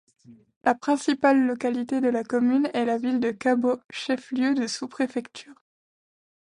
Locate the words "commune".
2.23-2.71